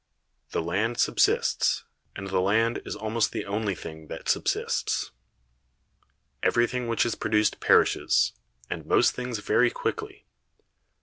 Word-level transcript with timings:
(108) 0.51 0.51
The 0.53 0.67
land 0.67 0.97
subsists, 0.99 1.83
and 2.15 2.29
the 2.31 2.39
land 2.41 2.81
is 2.85 2.95
almost 2.95 3.31
the 3.31 3.45
only 3.45 3.75
thing 3.75 4.07
that 4.07 4.27
subsists. 4.27 5.11
Everything 6.41 6.87
which 6.87 7.05
is 7.05 7.13
produced 7.13 7.59
perishes, 7.59 8.33
and 8.67 8.87
most 8.87 9.13
things 9.13 9.37
very 9.37 9.69
quickly. 9.69 10.25